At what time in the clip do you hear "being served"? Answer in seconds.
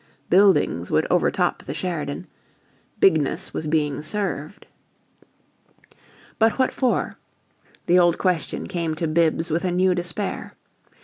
3.67-4.65